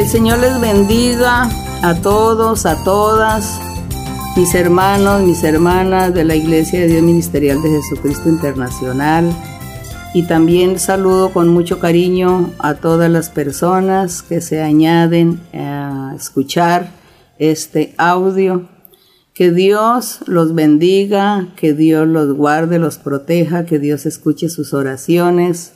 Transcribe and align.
El 0.00 0.08
Señor 0.08 0.38
les 0.38 0.58
bendiga 0.58 1.50
a 1.82 1.94
todos, 2.00 2.64
a 2.64 2.82
todas, 2.84 3.60
mis 4.34 4.54
hermanos, 4.54 5.20
mis 5.20 5.44
hermanas 5.44 6.14
de 6.14 6.24
la 6.24 6.34
Iglesia 6.34 6.80
de 6.80 6.86
Dios 6.86 7.02
Ministerial 7.02 7.60
de 7.60 7.68
Jesucristo 7.68 8.30
Internacional. 8.30 9.30
Y 10.14 10.22
también 10.22 10.78
saludo 10.78 11.34
con 11.34 11.48
mucho 11.48 11.80
cariño 11.80 12.50
a 12.58 12.76
todas 12.76 13.10
las 13.10 13.28
personas 13.28 14.22
que 14.22 14.40
se 14.40 14.62
añaden 14.62 15.38
a 15.52 16.14
escuchar 16.16 16.92
este 17.38 17.94
audio. 17.98 18.70
Que 19.34 19.52
Dios 19.52 20.20
los 20.26 20.54
bendiga, 20.54 21.48
que 21.56 21.74
Dios 21.74 22.08
los 22.08 22.34
guarde, 22.34 22.78
los 22.78 22.96
proteja, 22.96 23.66
que 23.66 23.78
Dios 23.78 24.06
escuche 24.06 24.48
sus 24.48 24.72
oraciones, 24.72 25.74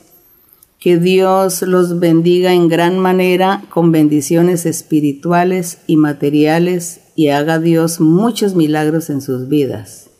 que 0.85 0.99
Dios 0.99 1.63
los 1.63 1.99
bendiga 1.99 2.53
en 2.53 2.67
gran 2.67 2.99
manera 2.99 3.63
con 3.69 3.91
bendiciones 3.91 4.67
espirituales 4.67 5.79
y 5.87 5.97
materiales 5.97 6.99
y 7.15 7.29
haga 7.29 7.57
Dios 7.57 7.99
muchos 7.99 8.53
milagros 8.53 9.09
en 9.09 9.21
sus 9.21 9.47
vidas. 9.47 10.11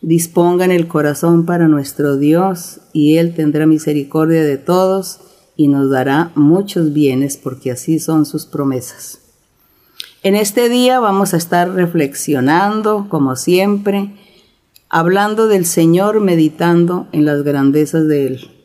Dispongan 0.00 0.72
el 0.72 0.88
corazón 0.88 1.46
para 1.46 1.68
nuestro 1.68 2.16
Dios 2.16 2.80
y 2.92 3.18
Él 3.18 3.32
tendrá 3.36 3.64
misericordia 3.64 4.42
de 4.42 4.58
todos 4.58 5.20
y 5.56 5.68
nos 5.68 5.88
dará 5.88 6.32
muchos 6.34 6.92
bienes 6.92 7.36
porque 7.36 7.70
así 7.70 8.00
son 8.00 8.26
sus 8.26 8.44
promesas. 8.44 9.20
En 10.24 10.34
este 10.34 10.68
día 10.68 10.98
vamos 10.98 11.32
a 11.32 11.36
estar 11.36 11.70
reflexionando, 11.70 13.06
como 13.08 13.36
siempre, 13.36 14.16
hablando 14.88 15.46
del 15.46 15.64
Señor, 15.64 16.18
meditando 16.18 17.06
en 17.12 17.24
las 17.24 17.44
grandezas 17.44 18.08
de 18.08 18.26
Él. 18.26 18.61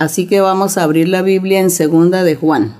Así 0.00 0.26
que 0.26 0.40
vamos 0.40 0.78
a 0.78 0.84
abrir 0.84 1.08
la 1.10 1.20
Biblia 1.20 1.60
en 1.60 1.68
Segunda 1.68 2.24
de 2.24 2.34
Juan. 2.34 2.74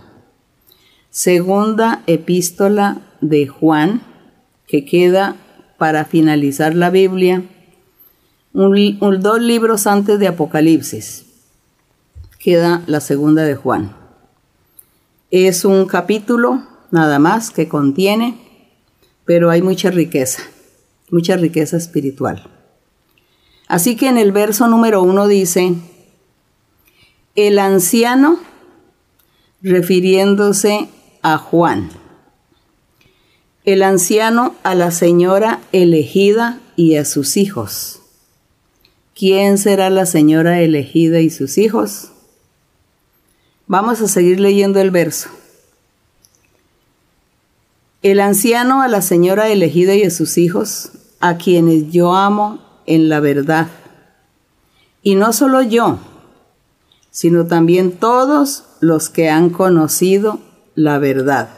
Segunda 1.10 2.02
epístola 2.06 3.02
de 3.20 3.46
Juan, 3.46 4.00
que 4.66 4.86
queda 4.86 5.36
para 5.76 6.06
finalizar 6.06 6.74
la 6.74 6.88
Biblia, 6.88 7.44
dos 8.54 9.38
libros 9.38 9.86
antes 9.86 10.18
de 10.18 10.28
Apocalipsis. 10.28 11.26
Queda 12.38 12.82
la 12.86 13.00
segunda 13.00 13.42
de 13.42 13.54
Juan. 13.54 13.94
Es 15.30 15.66
un 15.66 15.84
capítulo 15.84 16.62
nada 16.90 17.18
más 17.18 17.50
que 17.50 17.68
contiene, 17.68 18.40
pero 19.26 19.50
hay 19.50 19.60
mucha 19.60 19.90
riqueza, 19.90 20.40
mucha 21.10 21.36
riqueza 21.36 21.76
espiritual. 21.76 22.48
Así 23.68 23.94
que 23.94 24.08
en 24.08 24.16
el 24.16 24.32
verso 24.32 24.68
número 24.68 25.02
uno 25.02 25.28
dice, 25.28 25.74
el 27.36 27.58
anciano, 27.58 28.38
refiriéndose 29.62 30.88
a 31.22 31.38
Juan, 31.38 31.90
el 33.64 33.82
anciano 33.82 34.54
a 34.62 34.74
la 34.74 34.90
señora 34.90 35.60
elegida 35.72 36.60
y 36.76 36.96
a 36.96 37.04
sus 37.04 37.36
hijos. 37.36 38.00
¿Quién 39.14 39.58
será 39.58 39.90
la 39.90 40.06
señora 40.06 40.60
elegida 40.60 41.20
y 41.20 41.30
sus 41.30 41.58
hijos? 41.58 42.10
Vamos 43.66 44.00
a 44.00 44.08
seguir 44.08 44.40
leyendo 44.40 44.80
el 44.80 44.90
verso. 44.90 45.28
El 48.02 48.18
anciano 48.18 48.80
a 48.82 48.88
la 48.88 49.02
señora 49.02 49.48
elegida 49.50 49.94
y 49.94 50.04
a 50.04 50.10
sus 50.10 50.38
hijos, 50.38 50.92
a 51.20 51.36
quienes 51.36 51.92
yo 51.92 52.14
amo 52.14 52.60
en 52.86 53.10
la 53.10 53.20
verdad. 53.20 53.68
Y 55.02 55.16
no 55.16 55.34
solo 55.34 55.62
yo, 55.62 55.98
sino 57.10 57.46
también 57.46 57.92
todos 57.92 58.64
los 58.80 59.08
que 59.08 59.28
han 59.28 59.50
conocido 59.50 60.40
la 60.74 60.98
verdad, 60.98 61.50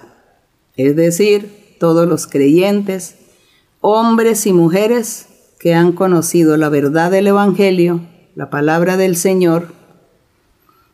es 0.77 0.97
decir, 0.97 1.77
todos 1.79 2.09
los 2.09 2.27
creyentes, 2.27 3.17
hombres 3.81 4.47
y 4.47 4.53
mujeres 4.53 5.27
que 5.59 5.75
han 5.75 5.93
conocido 5.93 6.57
la 6.57 6.69
verdad 6.69 7.11
del 7.11 7.27
Evangelio, 7.27 8.01
la 8.35 8.51
palabra 8.51 8.97
del 8.97 9.17
Señor, 9.17 9.75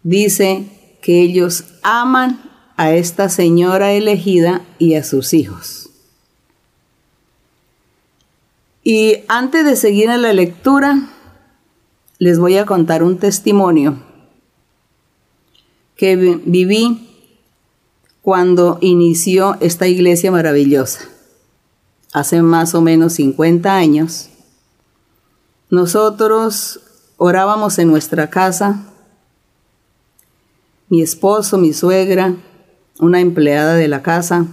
dice 0.02 0.66
que 1.00 1.20
ellos 1.20 1.64
aman 1.82 2.40
a 2.76 2.92
esta 2.92 3.28
señora 3.28 3.92
elegida 3.92 4.62
y 4.78 4.94
a 4.94 5.04
sus 5.04 5.34
hijos. 5.34 5.90
Y 8.82 9.24
antes 9.28 9.64
de 9.64 9.76
seguir 9.76 10.08
en 10.08 10.22
la 10.22 10.32
lectura, 10.32 11.08
les 12.18 12.38
voy 12.38 12.56
a 12.56 12.66
contar 12.66 13.02
un 13.02 13.18
testimonio 13.18 14.07
que 15.98 16.14
viví 16.16 17.08
cuando 18.22 18.78
inició 18.80 19.56
esta 19.60 19.88
iglesia 19.88 20.30
maravillosa. 20.30 21.00
Hace 22.12 22.40
más 22.40 22.74
o 22.76 22.80
menos 22.80 23.14
50 23.14 23.74
años, 23.74 24.30
nosotros 25.70 26.80
orábamos 27.16 27.80
en 27.80 27.88
nuestra 27.88 28.30
casa, 28.30 28.84
mi 30.88 31.02
esposo, 31.02 31.58
mi 31.58 31.72
suegra, 31.72 32.36
una 33.00 33.20
empleada 33.20 33.74
de 33.74 33.88
la 33.88 34.00
casa. 34.00 34.46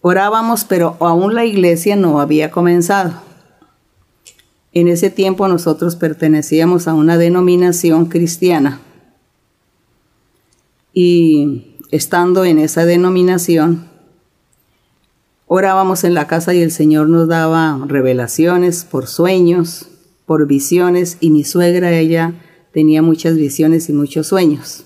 Orábamos, 0.00 0.64
pero 0.64 0.96
aún 0.98 1.34
la 1.36 1.44
iglesia 1.44 1.94
no 1.94 2.20
había 2.20 2.50
comenzado. 2.50 3.12
En 4.72 4.88
ese 4.88 5.08
tiempo 5.08 5.46
nosotros 5.46 5.94
pertenecíamos 5.94 6.88
a 6.88 6.94
una 6.94 7.16
denominación 7.16 8.06
cristiana 8.06 8.80
y 10.94 11.76
estando 11.90 12.44
en 12.44 12.58
esa 12.58 12.86
denominación, 12.86 13.88
orábamos 15.46 16.04
en 16.04 16.14
la 16.14 16.28
casa 16.28 16.54
y 16.54 16.62
el 16.62 16.70
Señor 16.70 17.08
nos 17.08 17.28
daba 17.28 17.80
revelaciones 17.86 18.84
por 18.84 19.08
sueños, 19.08 19.88
por 20.24 20.46
visiones, 20.46 21.18
y 21.20 21.30
mi 21.30 21.42
suegra, 21.42 21.92
ella 21.92 22.34
tenía 22.72 23.02
muchas 23.02 23.36
visiones 23.36 23.88
y 23.88 23.92
muchos 23.92 24.28
sueños. 24.28 24.84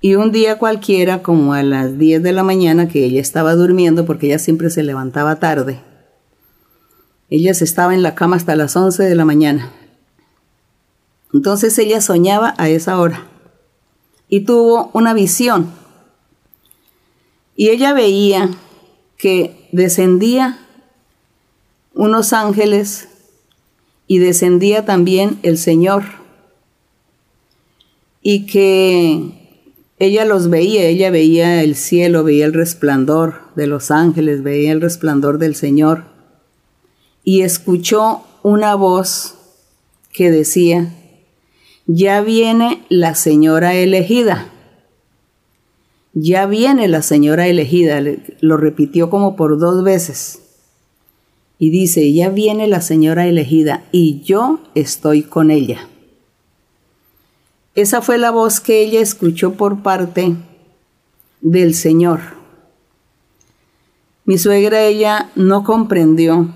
Y 0.00 0.16
un 0.16 0.32
día 0.32 0.58
cualquiera, 0.58 1.22
como 1.22 1.54
a 1.54 1.62
las 1.62 1.96
10 1.98 2.22
de 2.22 2.32
la 2.32 2.42
mañana, 2.42 2.88
que 2.88 3.04
ella 3.04 3.20
estaba 3.20 3.54
durmiendo, 3.54 4.04
porque 4.04 4.26
ella 4.26 4.38
siempre 4.38 4.68
se 4.70 4.82
levantaba 4.82 5.36
tarde, 5.36 5.80
ella 7.30 7.54
se 7.54 7.64
estaba 7.64 7.94
en 7.94 8.02
la 8.02 8.14
cama 8.14 8.36
hasta 8.36 8.56
las 8.56 8.74
11 8.74 9.04
de 9.04 9.14
la 9.14 9.24
mañana. 9.24 9.72
Entonces 11.32 11.78
ella 11.78 12.00
soñaba 12.00 12.54
a 12.56 12.68
esa 12.68 12.98
hora 12.98 13.27
y 14.28 14.40
tuvo 14.40 14.90
una 14.92 15.14
visión. 15.14 15.72
Y 17.56 17.70
ella 17.70 17.92
veía 17.92 18.50
que 19.16 19.68
descendía 19.72 20.58
unos 21.94 22.32
ángeles 22.32 23.08
y 24.06 24.18
descendía 24.18 24.84
también 24.84 25.38
el 25.42 25.58
Señor. 25.58 26.04
Y 28.22 28.46
que 28.46 29.32
ella 29.98 30.24
los 30.24 30.48
veía, 30.48 30.84
ella 30.84 31.10
veía 31.10 31.62
el 31.62 31.74
cielo, 31.74 32.22
veía 32.22 32.46
el 32.46 32.54
resplandor 32.54 33.40
de 33.56 33.66
los 33.66 33.90
ángeles, 33.90 34.42
veía 34.42 34.70
el 34.72 34.80
resplandor 34.80 35.38
del 35.38 35.56
Señor. 35.56 36.04
Y 37.24 37.42
escuchó 37.42 38.22
una 38.42 38.76
voz 38.76 39.34
que 40.12 40.30
decía, 40.30 40.94
ya 41.88 42.20
viene 42.20 42.84
la 42.90 43.14
señora 43.14 43.74
elegida. 43.74 44.46
Ya 46.12 46.44
viene 46.44 46.86
la 46.86 47.00
señora 47.00 47.48
elegida. 47.48 48.02
Lo 48.40 48.58
repitió 48.58 49.08
como 49.08 49.36
por 49.36 49.58
dos 49.58 49.82
veces. 49.82 50.42
Y 51.58 51.70
dice, 51.70 52.12
ya 52.12 52.28
viene 52.28 52.68
la 52.68 52.82
señora 52.82 53.26
elegida 53.26 53.84
y 53.90 54.20
yo 54.20 54.60
estoy 54.74 55.22
con 55.22 55.50
ella. 55.50 55.88
Esa 57.74 58.02
fue 58.02 58.18
la 58.18 58.30
voz 58.30 58.60
que 58.60 58.82
ella 58.82 59.00
escuchó 59.00 59.54
por 59.54 59.82
parte 59.82 60.36
del 61.40 61.74
Señor. 61.74 62.20
Mi 64.26 64.36
suegra, 64.36 64.82
ella 64.82 65.30
no 65.36 65.64
comprendió 65.64 66.54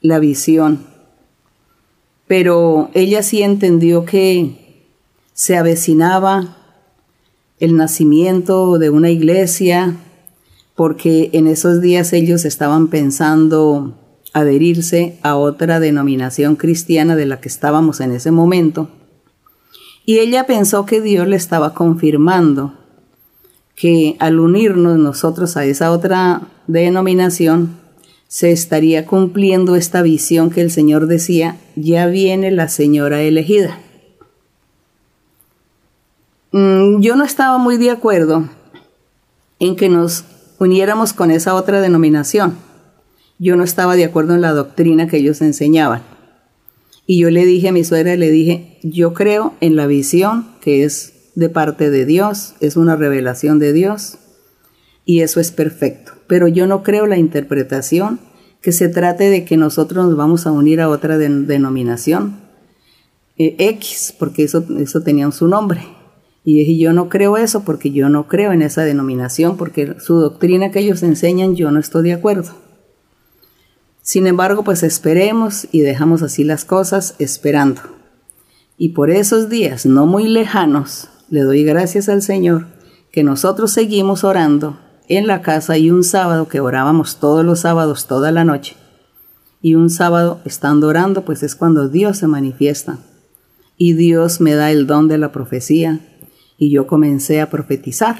la 0.00 0.20
visión 0.20 0.93
pero 2.26 2.90
ella 2.94 3.22
sí 3.22 3.42
entendió 3.42 4.04
que 4.04 4.82
se 5.34 5.56
avecinaba 5.56 6.56
el 7.60 7.76
nacimiento 7.76 8.78
de 8.78 8.90
una 8.90 9.10
iglesia, 9.10 9.96
porque 10.74 11.30
en 11.32 11.46
esos 11.46 11.80
días 11.80 12.12
ellos 12.12 12.44
estaban 12.44 12.88
pensando 12.88 13.94
adherirse 14.32 15.18
a 15.22 15.36
otra 15.36 15.80
denominación 15.80 16.56
cristiana 16.56 17.14
de 17.14 17.26
la 17.26 17.40
que 17.40 17.48
estábamos 17.48 18.00
en 18.00 18.12
ese 18.12 18.30
momento. 18.30 18.88
Y 20.04 20.18
ella 20.18 20.46
pensó 20.46 20.84
que 20.84 21.00
Dios 21.00 21.26
le 21.28 21.36
estaba 21.36 21.72
confirmando 21.72 22.74
que 23.76 24.16
al 24.18 24.40
unirnos 24.40 24.98
nosotros 24.98 25.56
a 25.56 25.64
esa 25.64 25.90
otra 25.90 26.42
denominación, 26.66 27.76
se 28.34 28.50
estaría 28.50 29.06
cumpliendo 29.06 29.76
esta 29.76 30.02
visión 30.02 30.50
que 30.50 30.60
el 30.60 30.72
Señor 30.72 31.06
decía, 31.06 31.56
ya 31.76 32.08
viene 32.08 32.50
la 32.50 32.66
señora 32.66 33.22
elegida. 33.22 33.78
Mm, 36.50 37.00
yo 37.00 37.14
no 37.14 37.22
estaba 37.22 37.58
muy 37.58 37.76
de 37.76 37.92
acuerdo 37.92 38.48
en 39.60 39.76
que 39.76 39.88
nos 39.88 40.24
uniéramos 40.58 41.12
con 41.12 41.30
esa 41.30 41.54
otra 41.54 41.80
denominación. 41.80 42.56
Yo 43.38 43.54
no 43.54 43.62
estaba 43.62 43.94
de 43.94 44.04
acuerdo 44.04 44.34
en 44.34 44.40
la 44.40 44.50
doctrina 44.50 45.06
que 45.06 45.18
ellos 45.18 45.40
enseñaban. 45.40 46.02
Y 47.06 47.20
yo 47.20 47.30
le 47.30 47.46
dije 47.46 47.68
a 47.68 47.72
mi 47.72 47.84
suegra, 47.84 48.16
le 48.16 48.32
dije, 48.32 48.80
yo 48.82 49.14
creo 49.14 49.54
en 49.60 49.76
la 49.76 49.86
visión 49.86 50.48
que 50.60 50.82
es 50.82 51.30
de 51.36 51.50
parte 51.50 51.88
de 51.88 52.04
Dios, 52.04 52.56
es 52.58 52.76
una 52.76 52.96
revelación 52.96 53.60
de 53.60 53.72
Dios, 53.72 54.18
y 55.04 55.20
eso 55.20 55.38
es 55.38 55.52
perfecto. 55.52 56.13
Pero 56.34 56.48
yo 56.48 56.66
no 56.66 56.82
creo 56.82 57.06
la 57.06 57.16
interpretación 57.16 58.18
que 58.60 58.72
se 58.72 58.88
trate 58.88 59.30
de 59.30 59.44
que 59.44 59.56
nosotros 59.56 60.04
nos 60.04 60.16
vamos 60.16 60.48
a 60.48 60.50
unir 60.50 60.80
a 60.80 60.88
otra 60.88 61.16
denominación 61.16 62.40
eh, 63.38 63.54
X, 63.56 64.12
porque 64.18 64.42
eso, 64.42 64.64
eso 64.80 65.02
tenía 65.02 65.30
su 65.30 65.46
nombre. 65.46 65.82
Y 66.42 66.58
dije, 66.58 66.76
yo 66.76 66.92
no 66.92 67.08
creo 67.08 67.36
eso 67.36 67.62
porque 67.62 67.92
yo 67.92 68.08
no 68.08 68.26
creo 68.26 68.50
en 68.50 68.62
esa 68.62 68.82
denominación, 68.82 69.56
porque 69.56 69.94
su 70.00 70.16
doctrina 70.16 70.72
que 70.72 70.80
ellos 70.80 71.04
enseñan 71.04 71.54
yo 71.54 71.70
no 71.70 71.78
estoy 71.78 72.02
de 72.02 72.14
acuerdo. 72.14 72.50
Sin 74.02 74.26
embargo, 74.26 74.64
pues 74.64 74.82
esperemos 74.82 75.68
y 75.70 75.82
dejamos 75.82 76.22
así 76.22 76.42
las 76.42 76.64
cosas 76.64 77.14
esperando. 77.20 77.80
Y 78.76 78.88
por 78.88 79.12
esos 79.12 79.48
días 79.48 79.86
no 79.86 80.06
muy 80.06 80.26
lejanos, 80.26 81.10
le 81.30 81.42
doy 81.42 81.62
gracias 81.62 82.08
al 82.08 82.22
Señor 82.22 82.66
que 83.12 83.22
nosotros 83.22 83.70
seguimos 83.70 84.24
orando 84.24 84.80
en 85.08 85.26
la 85.26 85.42
casa 85.42 85.76
y 85.78 85.90
un 85.90 86.04
sábado 86.04 86.48
que 86.48 86.60
orábamos 86.60 87.18
todos 87.20 87.44
los 87.44 87.60
sábados 87.60 88.06
toda 88.06 88.32
la 88.32 88.44
noche. 88.44 88.76
Y 89.60 89.74
un 89.74 89.90
sábado 89.90 90.40
estando 90.44 90.88
orando, 90.88 91.24
pues 91.24 91.42
es 91.42 91.54
cuando 91.54 91.88
Dios 91.88 92.18
se 92.18 92.26
manifiesta. 92.26 92.98
Y 93.76 93.94
Dios 93.94 94.40
me 94.40 94.54
da 94.54 94.70
el 94.70 94.86
don 94.86 95.08
de 95.08 95.18
la 95.18 95.32
profecía 95.32 96.00
y 96.58 96.70
yo 96.70 96.86
comencé 96.86 97.40
a 97.40 97.50
profetizar. 97.50 98.16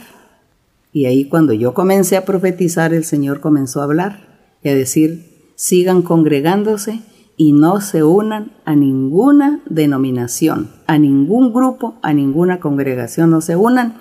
Y 0.92 1.06
ahí 1.06 1.28
cuando 1.28 1.52
yo 1.52 1.74
comencé 1.74 2.16
a 2.16 2.24
profetizar, 2.24 2.94
el 2.94 3.04
Señor 3.04 3.40
comenzó 3.40 3.80
a 3.80 3.84
hablar 3.84 4.48
y 4.62 4.68
a 4.68 4.74
decir, 4.74 5.52
sigan 5.56 6.02
congregándose 6.02 7.00
y 7.36 7.52
no 7.52 7.80
se 7.80 8.02
unan 8.02 8.52
a 8.64 8.76
ninguna 8.76 9.60
denominación, 9.66 10.70
a 10.86 10.98
ningún 10.98 11.52
grupo, 11.52 11.96
a 12.02 12.12
ninguna 12.12 12.60
congregación, 12.60 13.30
no 13.30 13.40
se 13.40 13.56
unan, 13.56 13.96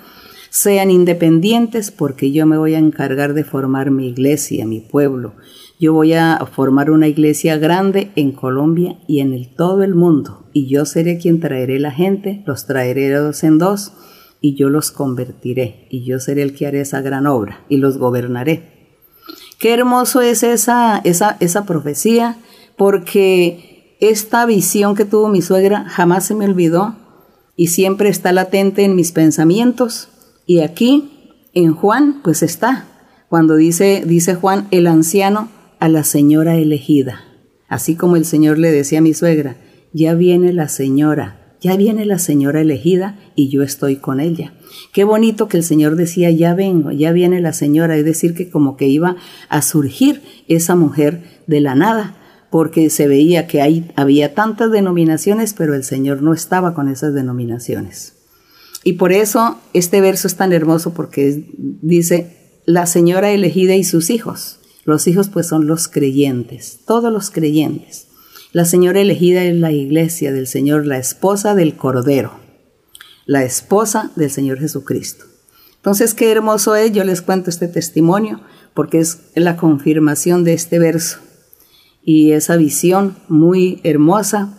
sean 0.54 0.92
independientes 0.92 1.90
porque 1.90 2.30
yo 2.30 2.46
me 2.46 2.56
voy 2.56 2.74
a 2.74 2.78
encargar 2.78 3.34
de 3.34 3.42
formar 3.42 3.90
mi 3.90 4.06
iglesia, 4.06 4.64
mi 4.66 4.78
pueblo. 4.78 5.34
Yo 5.80 5.92
voy 5.92 6.12
a 6.12 6.38
formar 6.46 6.92
una 6.92 7.08
iglesia 7.08 7.58
grande 7.58 8.12
en 8.14 8.30
Colombia 8.30 8.96
y 9.08 9.18
en 9.18 9.52
todo 9.56 9.82
el 9.82 9.96
mundo 9.96 10.48
y 10.52 10.68
yo 10.68 10.86
seré 10.86 11.18
quien 11.18 11.40
traeré 11.40 11.80
la 11.80 11.90
gente, 11.90 12.44
los 12.46 12.66
traeré 12.66 13.10
dos 13.10 13.42
en 13.42 13.58
dos 13.58 13.94
y 14.40 14.54
yo 14.54 14.68
los 14.68 14.92
convertiré 14.92 15.88
y 15.90 16.04
yo 16.04 16.20
seré 16.20 16.42
el 16.42 16.54
que 16.54 16.68
haré 16.68 16.82
esa 16.82 17.00
gran 17.00 17.26
obra 17.26 17.64
y 17.68 17.78
los 17.78 17.98
gobernaré. 17.98 18.94
Qué 19.58 19.74
hermoso 19.74 20.20
es 20.20 20.44
esa, 20.44 21.00
esa, 21.02 21.36
esa 21.40 21.66
profecía, 21.66 22.38
porque 22.76 23.96
esta 23.98 24.46
visión 24.46 24.94
que 24.94 25.04
tuvo 25.04 25.28
mi 25.28 25.42
suegra 25.42 25.84
jamás 25.88 26.26
se 26.26 26.36
me 26.36 26.44
olvidó 26.44 26.94
y 27.56 27.68
siempre 27.68 28.08
está 28.08 28.32
latente 28.32 28.84
en 28.84 28.94
mis 28.94 29.10
pensamientos. 29.10 30.10
Y 30.46 30.60
aquí, 30.60 31.10
en 31.54 31.74
Juan, 31.74 32.20
pues 32.22 32.42
está, 32.42 32.86
cuando 33.28 33.56
dice, 33.56 34.04
dice 34.06 34.34
Juan, 34.34 34.68
el 34.70 34.86
anciano 34.86 35.48
a 35.80 35.88
la 35.88 36.04
señora 36.04 36.56
elegida. 36.56 37.24
Así 37.68 37.96
como 37.96 38.16
el 38.16 38.24
Señor 38.24 38.58
le 38.58 38.70
decía 38.70 38.98
a 38.98 39.02
mi 39.02 39.14
suegra, 39.14 39.56
ya 39.92 40.14
viene 40.14 40.52
la 40.52 40.68
señora, 40.68 41.56
ya 41.60 41.76
viene 41.76 42.04
la 42.04 42.18
señora 42.18 42.60
elegida 42.60 43.18
y 43.34 43.48
yo 43.48 43.62
estoy 43.62 43.96
con 43.96 44.20
ella. 44.20 44.52
Qué 44.92 45.04
bonito 45.04 45.48
que 45.48 45.56
el 45.56 45.64
Señor 45.64 45.96
decía, 45.96 46.30
ya 46.30 46.54
vengo, 46.54 46.90
ya 46.92 47.12
viene 47.12 47.40
la 47.40 47.52
señora, 47.52 47.96
es 47.96 48.04
decir, 48.04 48.34
que 48.34 48.50
como 48.50 48.76
que 48.76 48.86
iba 48.86 49.16
a 49.48 49.62
surgir 49.62 50.22
esa 50.46 50.74
mujer 50.74 51.22
de 51.46 51.60
la 51.60 51.74
nada, 51.74 52.16
porque 52.50 52.90
se 52.90 53.08
veía 53.08 53.46
que 53.46 53.62
hay, 53.62 53.90
había 53.96 54.34
tantas 54.34 54.70
denominaciones, 54.70 55.54
pero 55.54 55.74
el 55.74 55.84
Señor 55.84 56.22
no 56.22 56.34
estaba 56.34 56.74
con 56.74 56.88
esas 56.88 57.14
denominaciones. 57.14 58.23
Y 58.84 58.94
por 58.94 59.12
eso 59.12 59.58
este 59.72 60.00
verso 60.00 60.28
es 60.28 60.36
tan 60.36 60.52
hermoso 60.52 60.92
porque 60.92 61.46
dice, 61.56 62.60
la 62.66 62.86
señora 62.86 63.32
elegida 63.32 63.74
y 63.74 63.84
sus 63.84 64.10
hijos. 64.10 64.58
Los 64.84 65.06
hijos 65.06 65.30
pues 65.30 65.46
son 65.46 65.66
los 65.66 65.88
creyentes, 65.88 66.80
todos 66.86 67.12
los 67.12 67.30
creyentes. 67.30 68.08
La 68.52 68.66
señora 68.66 69.00
elegida 69.00 69.42
es 69.42 69.56
la 69.56 69.72
iglesia 69.72 70.32
del 70.32 70.46
Señor, 70.46 70.86
la 70.86 70.98
esposa 70.98 71.54
del 71.54 71.76
Cordero, 71.76 72.38
la 73.26 73.42
esposa 73.42 74.12
del 74.14 74.30
Señor 74.30 74.60
Jesucristo. 74.60 75.24
Entonces, 75.76 76.14
qué 76.14 76.30
hermoso 76.30 76.76
es, 76.76 76.92
yo 76.92 77.04
les 77.04 77.20
cuento 77.20 77.50
este 77.50 77.68
testimonio, 77.68 78.40
porque 78.74 79.00
es 79.00 79.18
la 79.34 79.56
confirmación 79.56 80.44
de 80.44 80.52
este 80.52 80.78
verso 80.78 81.18
y 82.02 82.32
esa 82.32 82.56
visión 82.56 83.16
muy 83.28 83.80
hermosa. 83.82 84.54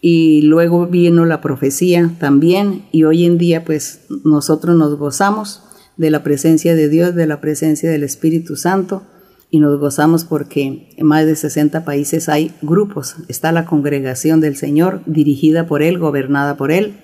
Y 0.00 0.42
luego 0.42 0.86
vino 0.86 1.24
la 1.24 1.40
profecía 1.40 2.10
también, 2.20 2.84
y 2.92 3.04
hoy 3.04 3.24
en 3.24 3.38
día 3.38 3.64
pues 3.64 4.00
nosotros 4.24 4.76
nos 4.76 4.96
gozamos 4.96 5.62
de 5.96 6.10
la 6.10 6.22
presencia 6.22 6.74
de 6.74 6.88
Dios, 6.88 7.14
de 7.14 7.26
la 7.26 7.40
presencia 7.40 7.90
del 7.90 8.04
Espíritu 8.04 8.56
Santo, 8.56 9.02
y 9.50 9.60
nos 9.60 9.80
gozamos 9.80 10.24
porque 10.24 10.90
en 10.96 11.06
más 11.06 11.26
de 11.26 11.34
60 11.34 11.84
países 11.84 12.28
hay 12.28 12.52
grupos. 12.62 13.16
Está 13.28 13.50
la 13.50 13.64
congregación 13.64 14.40
del 14.40 14.56
Señor, 14.56 15.00
dirigida 15.06 15.66
por 15.66 15.82
Él, 15.82 15.98
gobernada 15.98 16.56
por 16.56 16.70
Él. 16.70 16.98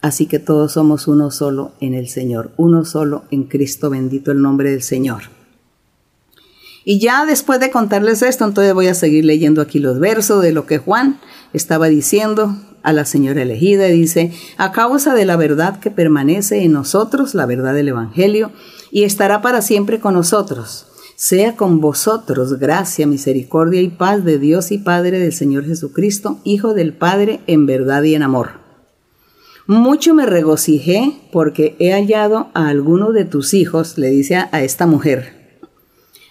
Así 0.00 0.26
que 0.26 0.38
todos 0.38 0.72
somos 0.72 1.06
uno 1.06 1.30
solo 1.30 1.72
en 1.80 1.94
el 1.94 2.08
Señor, 2.08 2.50
uno 2.56 2.84
solo 2.84 3.24
en 3.30 3.44
Cristo, 3.44 3.90
bendito 3.90 4.32
el 4.32 4.42
nombre 4.42 4.70
del 4.70 4.82
Señor. 4.82 5.39
Y 6.84 6.98
ya 6.98 7.26
después 7.26 7.60
de 7.60 7.70
contarles 7.70 8.22
esto, 8.22 8.44
entonces 8.44 8.74
voy 8.74 8.88
a 8.88 8.94
seguir 8.94 9.24
leyendo 9.24 9.60
aquí 9.60 9.78
los 9.78 9.98
versos 9.98 10.42
de 10.42 10.52
lo 10.52 10.66
que 10.66 10.78
Juan 10.78 11.20
estaba 11.52 11.88
diciendo 11.88 12.56
a 12.82 12.92
la 12.92 13.04
señora 13.04 13.42
elegida. 13.42 13.86
Dice, 13.86 14.32
a 14.56 14.72
causa 14.72 15.14
de 15.14 15.26
la 15.26 15.36
verdad 15.36 15.80
que 15.80 15.90
permanece 15.90 16.62
en 16.62 16.72
nosotros, 16.72 17.34
la 17.34 17.46
verdad 17.46 17.74
del 17.74 17.88
Evangelio, 17.88 18.52
y 18.90 19.04
estará 19.04 19.42
para 19.42 19.62
siempre 19.62 20.00
con 20.00 20.14
nosotros 20.14 20.86
sea 21.20 21.54
con 21.54 21.82
vosotros 21.82 22.58
gracia, 22.58 23.06
misericordia 23.06 23.82
y 23.82 23.88
paz 23.88 24.24
de 24.24 24.38
Dios 24.38 24.72
y 24.72 24.78
Padre 24.78 25.18
del 25.18 25.34
Señor 25.34 25.66
Jesucristo, 25.66 26.40
Hijo 26.44 26.72
del 26.72 26.94
Padre 26.94 27.40
en 27.46 27.66
verdad 27.66 28.02
y 28.04 28.14
en 28.14 28.22
amor. 28.22 28.52
Mucho 29.66 30.14
me 30.14 30.24
regocijé 30.24 31.12
porque 31.30 31.76
he 31.78 31.92
hallado 31.92 32.48
a 32.54 32.68
alguno 32.68 33.12
de 33.12 33.26
tus 33.26 33.52
hijos, 33.52 33.98
le 33.98 34.08
dice 34.08 34.36
a, 34.36 34.62
esta 34.62 34.86
mujer, 34.86 35.39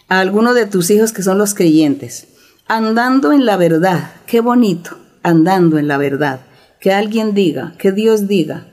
a 0.10 0.20
alguno 0.20 0.54
de 0.54 0.66
tus 0.66 0.89
hijos 0.89 1.13
que 1.13 1.24
son 1.24 1.38
los 1.38 1.54
creyentes, 1.54 2.28
andando 2.68 3.32
en 3.32 3.46
la 3.46 3.58
verdad, 3.58 4.12
qué 4.25 4.42
bonito, 4.42 4.98
andando 5.24 5.78
en 5.78 5.88
la 5.88 5.98
verdad, 5.98 6.42
que 6.80 6.92
alguien 6.92 7.34
diga, 7.34 7.75
que 7.78 7.92
Dios 7.92 8.28
diga, 8.28 8.68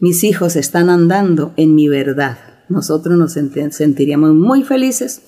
mis 0.00 0.24
hijos 0.24 0.56
están 0.56 0.90
andando 0.90 1.52
en 1.56 1.74
mi 1.74 1.88
verdad. 1.88 2.38
Nosotros 2.68 3.18
nos 3.18 3.32
sentiríamos 3.32 4.34
muy 4.34 4.62
felices 4.62 5.22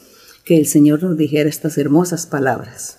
que 0.45 0.57
el 0.59 0.67
Señor 0.67 1.03
nos 1.03 1.17
dijera 1.17 1.49
estas 1.49 1.79
hermosas 1.79 2.27
palabras. 2.27 2.99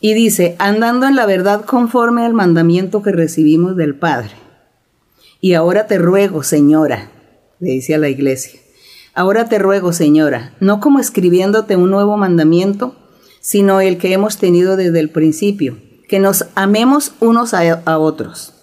Y 0.00 0.14
dice, 0.14 0.54
andando 0.58 1.06
en 1.06 1.16
la 1.16 1.26
verdad 1.26 1.64
conforme 1.64 2.24
al 2.24 2.34
mandamiento 2.34 3.02
que 3.02 3.12
recibimos 3.12 3.76
del 3.76 3.94
Padre. 3.94 4.32
Y 5.40 5.54
ahora 5.54 5.86
te 5.86 5.98
ruego, 5.98 6.42
señora, 6.42 7.10
le 7.58 7.72
dice 7.72 7.94
a 7.94 7.98
la 7.98 8.08
iglesia, 8.08 8.60
ahora 9.14 9.46
te 9.46 9.58
ruego, 9.58 9.92
señora, 9.92 10.52
no 10.60 10.80
como 10.80 10.98
escribiéndote 10.98 11.76
un 11.76 11.90
nuevo 11.90 12.16
mandamiento, 12.16 12.94
sino 13.40 13.80
el 13.80 13.98
que 13.98 14.12
hemos 14.12 14.38
tenido 14.38 14.76
desde 14.76 15.00
el 15.00 15.10
principio, 15.10 15.78
que 16.08 16.18
nos 16.18 16.46
amemos 16.54 17.12
unos 17.20 17.54
a, 17.54 17.98
otros. 17.98 18.54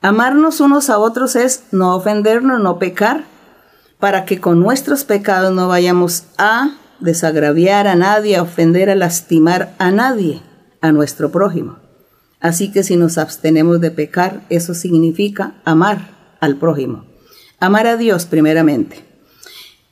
Amarnos 0.00 0.60
unos 0.60 0.90
a 0.90 0.98
otros 0.98 1.36
es 1.36 1.64
no 1.72 1.94
ofendernos, 1.94 2.60
no 2.60 2.78
pecar, 2.78 3.24
para 3.98 4.24
que 4.24 4.40
con 4.40 4.60
nuestros 4.60 5.04
pecados 5.04 5.52
no 5.52 5.68
vayamos 5.68 6.24
a 6.38 6.76
desagraviar 7.00 7.86
a 7.86 7.96
nadie, 7.96 8.36
a 8.36 8.42
ofender, 8.42 8.90
a 8.90 8.94
lastimar 8.94 9.74
a 9.78 9.90
nadie, 9.90 10.40
a 10.80 10.92
nuestro 10.92 11.30
prójimo. 11.30 11.78
Así 12.40 12.70
que 12.70 12.84
si 12.84 12.96
nos 12.96 13.18
abstenemos 13.18 13.80
de 13.80 13.90
pecar, 13.90 14.42
eso 14.48 14.72
significa 14.74 15.54
amar 15.64 16.36
al 16.40 16.56
prójimo. 16.56 17.04
Amar 17.58 17.86
a 17.88 17.96
Dios 17.96 18.26
primeramente. 18.26 19.07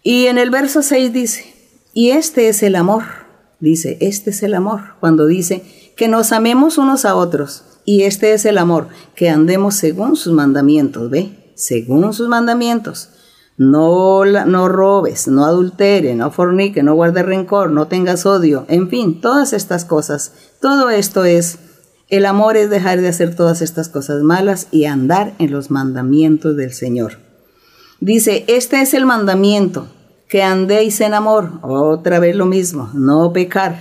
Y 0.08 0.26
en 0.26 0.38
el 0.38 0.50
verso 0.50 0.82
6 0.82 1.12
dice, 1.12 1.52
y 1.92 2.10
este 2.10 2.48
es 2.48 2.62
el 2.62 2.76
amor. 2.76 3.02
Dice, 3.58 3.98
este 4.00 4.30
es 4.30 4.44
el 4.44 4.54
amor. 4.54 4.94
Cuando 5.00 5.26
dice 5.26 5.64
que 5.96 6.06
nos 6.06 6.30
amemos 6.30 6.78
unos 6.78 7.04
a 7.04 7.16
otros. 7.16 7.64
Y 7.84 8.02
este 8.02 8.32
es 8.32 8.44
el 8.44 8.58
amor, 8.58 8.86
que 9.16 9.30
andemos 9.30 9.74
según 9.74 10.14
sus 10.14 10.32
mandamientos. 10.32 11.10
¿Ve? 11.10 11.52
Según 11.56 12.12
sus 12.12 12.28
mandamientos 12.28 13.08
no, 13.56 14.24
no 14.24 14.68
robes, 14.68 15.26
no 15.26 15.44
adultere, 15.44 16.14
no 16.14 16.30
fornique, 16.30 16.84
no 16.84 16.94
guarde 16.94 17.24
rencor, 17.24 17.72
no 17.72 17.88
tengas 17.88 18.26
odio, 18.26 18.64
en 18.68 18.88
fin, 18.88 19.20
todas 19.20 19.52
estas 19.52 19.84
cosas. 19.84 20.34
Todo 20.60 20.88
esto 20.88 21.24
es, 21.24 21.58
el 22.10 22.26
amor 22.26 22.56
es 22.56 22.70
dejar 22.70 23.00
de 23.00 23.08
hacer 23.08 23.34
todas 23.34 23.60
estas 23.60 23.88
cosas 23.88 24.22
malas 24.22 24.68
y 24.70 24.84
andar 24.84 25.34
en 25.40 25.50
los 25.50 25.72
mandamientos 25.72 26.56
del 26.56 26.72
Señor. 26.72 27.18
Dice, 27.98 28.44
este 28.46 28.80
es 28.82 28.94
el 28.94 29.04
mandamiento, 29.04 29.88
que 30.28 30.42
andéis 30.42 31.00
en 31.00 31.14
amor, 31.14 31.60
otra 31.62 32.18
vez 32.18 32.34
lo 32.34 32.46
mismo, 32.46 32.90
no 32.94 33.32
pecar, 33.32 33.78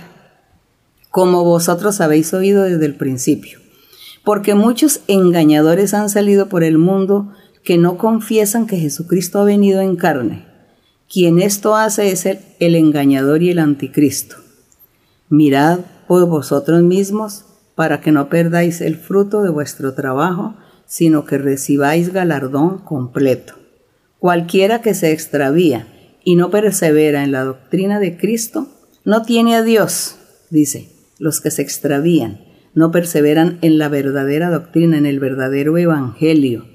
como 1.10 1.44
vosotros 1.44 2.00
habéis 2.00 2.32
oído 2.34 2.62
desde 2.62 2.86
el 2.86 2.94
principio. 2.94 3.58
Porque 4.24 4.54
muchos 4.54 5.00
engañadores 5.08 5.94
han 5.94 6.08
salido 6.08 6.48
por 6.48 6.62
el 6.62 6.78
mundo 6.78 7.32
que 7.64 7.78
no 7.78 7.98
confiesan 7.98 8.66
que 8.66 8.76
Jesucristo 8.76 9.40
ha 9.40 9.44
venido 9.44 9.80
en 9.80 9.96
carne. 9.96 10.46
Quien 11.08 11.40
esto 11.40 11.74
hace 11.74 12.10
es 12.10 12.26
el, 12.26 12.38
el 12.60 12.74
engañador 12.76 13.42
y 13.42 13.50
el 13.50 13.58
anticristo. 13.58 14.36
Mirad 15.28 15.80
por 16.06 16.26
vosotros 16.28 16.82
mismos 16.82 17.44
para 17.74 18.00
que 18.00 18.12
no 18.12 18.28
perdáis 18.28 18.80
el 18.80 18.96
fruto 18.96 19.42
de 19.42 19.50
vuestro 19.50 19.94
trabajo, 19.94 20.54
sino 20.86 21.24
que 21.24 21.38
recibáis 21.38 22.12
galardón 22.12 22.78
completo. 22.78 23.54
Cualquiera 24.18 24.80
que 24.80 24.94
se 24.94 25.12
extravía 25.12 25.86
y 26.26 26.34
no 26.34 26.50
persevera 26.50 27.22
en 27.22 27.30
la 27.30 27.44
doctrina 27.44 28.00
de 28.00 28.16
Cristo, 28.16 28.66
no 29.04 29.22
tiene 29.22 29.54
a 29.54 29.62
Dios, 29.62 30.16
dice, 30.50 30.88
los 31.20 31.40
que 31.40 31.52
se 31.52 31.62
extravían, 31.62 32.44
no 32.74 32.90
perseveran 32.90 33.60
en 33.62 33.78
la 33.78 33.88
verdadera 33.88 34.50
doctrina, 34.50 34.98
en 34.98 35.06
el 35.06 35.20
verdadero 35.20 35.78
evangelio. 35.78 36.66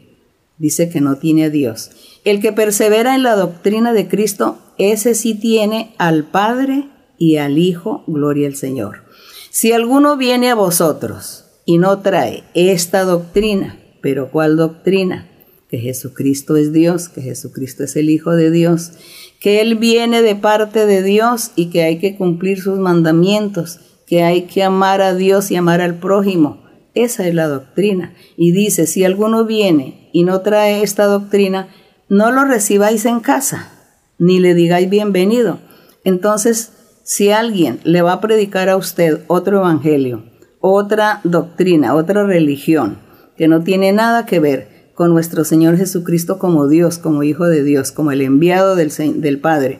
Dice 0.57 0.89
que 0.89 1.01
no 1.01 1.17
tiene 1.17 1.43
a 1.43 1.49
Dios. 1.49 1.91
El 2.23 2.39
que 2.39 2.53
persevera 2.53 3.13
en 3.13 3.23
la 3.23 3.35
doctrina 3.35 3.91
de 3.91 4.07
Cristo, 4.07 4.57
ese 4.77 5.15
sí 5.15 5.35
tiene 5.35 5.95
al 5.97 6.23
Padre 6.23 6.85
y 7.17 7.35
al 7.35 7.57
Hijo, 7.57 8.05
gloria 8.07 8.47
al 8.47 8.55
Señor. 8.55 9.03
Si 9.49 9.73
alguno 9.73 10.15
viene 10.15 10.49
a 10.49 10.55
vosotros 10.55 11.43
y 11.65 11.77
no 11.77 11.99
trae 11.99 12.45
esta 12.53 13.03
doctrina, 13.03 13.77
pero 14.01 14.31
¿cuál 14.31 14.55
doctrina? 14.55 15.27
Que 15.69 15.77
Jesucristo 15.77 16.55
es 16.55 16.71
Dios, 16.71 17.09
que 17.09 17.21
Jesucristo 17.21 17.83
es 17.83 17.97
el 17.97 18.09
Hijo 18.09 18.31
de 18.31 18.49
Dios, 18.49 18.93
que 19.41 19.59
Él 19.59 19.75
viene 19.75 20.21
de 20.21 20.35
parte 20.35 20.85
de 20.85 21.01
Dios 21.01 21.51
y 21.55 21.71
que 21.71 21.81
hay 21.81 21.97
que 21.97 22.15
cumplir 22.15 22.61
sus 22.61 22.77
mandamientos, 22.77 23.79
que 24.05 24.23
hay 24.23 24.43
que 24.43 24.63
amar 24.63 25.01
a 25.01 25.15
Dios 25.15 25.49
y 25.49 25.55
amar 25.55 25.81
al 25.81 25.95
prójimo. 25.95 26.61
Esa 26.93 27.27
es 27.27 27.33
la 27.33 27.47
doctrina. 27.47 28.13
Y 28.37 28.51
dice, 28.51 28.85
si 28.85 29.03
alguno 29.03 29.43
viene 29.45 30.09
y 30.13 30.23
no 30.23 30.41
trae 30.41 30.83
esta 30.83 31.05
doctrina, 31.05 31.69
no 32.07 32.31
lo 32.31 32.45
recibáis 32.45 33.05
en 33.05 33.19
casa, 33.19 33.71
ni 34.19 34.39
le 34.39 34.53
digáis 34.53 34.89
bienvenido. 34.89 35.57
Entonces, 36.03 36.73
si 37.03 37.31
alguien 37.31 37.79
le 37.83 38.03
va 38.03 38.13
a 38.13 38.21
predicar 38.21 38.69
a 38.69 38.77
usted 38.77 39.21
otro 39.25 39.57
evangelio, 39.57 40.23
otra 40.59 41.19
doctrina, 41.23 41.95
otra 41.95 42.25
religión, 42.25 42.99
que 43.37 43.47
no 43.47 43.63
tiene 43.63 43.91
nada 43.91 44.27
que 44.27 44.39
ver 44.39 44.70
con 45.01 45.13
nuestro 45.13 45.43
Señor 45.45 45.77
Jesucristo 45.77 46.37
como 46.37 46.67
Dios, 46.67 46.99
como 46.99 47.23
Hijo 47.23 47.47
de 47.47 47.63
Dios, 47.63 47.91
como 47.91 48.11
el 48.11 48.21
enviado 48.21 48.75
del, 48.75 48.91
del 49.19 49.39
Padre, 49.39 49.79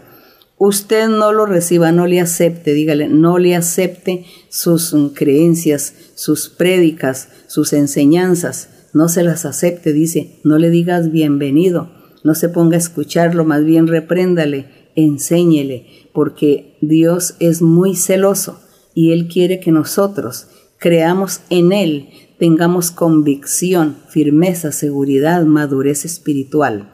usted 0.57 1.09
no 1.09 1.31
lo 1.31 1.45
reciba, 1.45 1.91
no 1.91 2.07
le 2.07 2.19
acepte, 2.19 2.73
dígale, 2.73 3.07
no 3.07 3.37
le 3.37 3.55
acepte 3.55 4.25
sus 4.49 4.95
creencias, 5.13 5.93
sus 6.15 6.49
prédicas, 6.49 7.29
sus 7.45 7.71
enseñanzas, 7.73 8.69
no 8.93 9.09
se 9.09 9.21
las 9.21 9.45
acepte, 9.45 9.93
dice, 9.93 10.39
no 10.43 10.57
le 10.57 10.71
digas 10.71 11.11
bienvenido, 11.11 11.91
no 12.23 12.33
se 12.33 12.49
ponga 12.49 12.77
a 12.77 12.79
escucharlo, 12.79 13.45
más 13.45 13.63
bien 13.63 13.85
repréndale, 13.85 14.89
enséñele, 14.95 16.09
porque 16.15 16.79
Dios 16.81 17.35
es 17.39 17.61
muy 17.61 17.95
celoso 17.95 18.59
y 18.95 19.11
Él 19.11 19.27
quiere 19.27 19.59
que 19.59 19.71
nosotros 19.71 20.47
creamos 20.79 21.41
en 21.51 21.73
Él, 21.73 22.09
tengamos 22.41 22.89
convicción, 22.89 23.97
firmeza, 24.09 24.71
seguridad, 24.71 25.45
madurez 25.45 26.05
espiritual. 26.05 26.89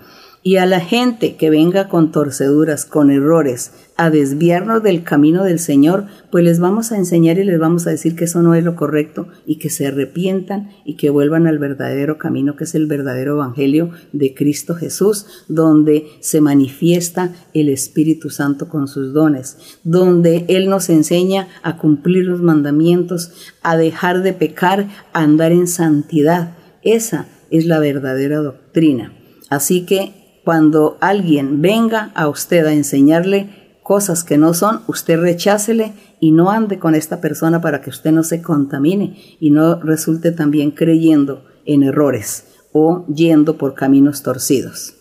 Y 0.47 0.55
a 0.55 0.65
la 0.65 0.79
gente 0.79 1.35
que 1.35 1.49
venga 1.49 1.89
con 1.89 2.13
torceduras, 2.13 2.85
con 2.85 3.11
errores, 3.11 3.73
a 3.97 4.09
desviarnos 4.09 4.81
del 4.81 5.03
camino 5.03 5.43
del 5.43 5.59
Señor, 5.59 6.05
pues 6.31 6.45
les 6.45 6.61
vamos 6.61 6.93
a 6.93 6.97
enseñar 6.97 7.37
y 7.37 7.43
les 7.43 7.59
vamos 7.59 7.85
a 7.85 7.89
decir 7.89 8.15
que 8.15 8.23
eso 8.23 8.41
no 8.41 8.55
es 8.55 8.63
lo 8.63 8.77
correcto 8.77 9.27
y 9.45 9.57
que 9.57 9.69
se 9.69 9.87
arrepientan 9.87 10.69
y 10.85 10.95
que 10.95 11.09
vuelvan 11.09 11.47
al 11.47 11.59
verdadero 11.59 12.17
camino 12.17 12.55
que 12.55 12.63
es 12.63 12.75
el 12.75 12.87
verdadero 12.87 13.33
Evangelio 13.33 13.91
de 14.13 14.33
Cristo 14.33 14.73
Jesús, 14.73 15.25
donde 15.49 16.07
se 16.21 16.39
manifiesta 16.39 17.33
el 17.53 17.67
Espíritu 17.67 18.29
Santo 18.29 18.69
con 18.69 18.87
sus 18.87 19.11
dones, 19.11 19.57
donde 19.83 20.45
Él 20.47 20.69
nos 20.69 20.87
enseña 20.87 21.49
a 21.61 21.75
cumplir 21.75 22.23
los 22.23 22.41
mandamientos, 22.41 23.33
a 23.63 23.75
dejar 23.75 24.23
de 24.23 24.31
pecar, 24.31 24.87
a 25.11 25.23
andar 25.23 25.51
en 25.51 25.67
santidad. 25.67 26.55
Esa 26.83 27.25
es 27.51 27.65
la 27.65 27.79
verdadera 27.79 28.37
doctrina. 28.37 29.11
Así 29.49 29.85
que 29.85 30.26
cuando 30.47 30.97
alguien 31.01 31.61
venga 31.61 32.13
a 32.15 32.29
usted 32.29 32.65
a 32.65 32.71
enseñarle 32.71 33.79
cosas 33.83 34.23
que 34.23 34.37
no 34.37 34.53
son, 34.53 34.79
usted 34.87 35.19
rechácele 35.19 35.91
y 36.21 36.31
no 36.31 36.51
ande 36.51 36.79
con 36.79 36.95
esta 36.95 37.19
persona 37.19 37.59
para 37.59 37.81
que 37.81 37.89
usted 37.89 38.13
no 38.13 38.23
se 38.23 38.41
contamine 38.41 39.21
y 39.41 39.51
no 39.51 39.77
resulte 39.81 40.31
también 40.31 40.71
creyendo 40.71 41.43
en 41.65 41.83
errores 41.83 42.45
o 42.71 43.05
yendo 43.13 43.57
por 43.57 43.73
caminos 43.73 44.23
torcidos. 44.23 44.93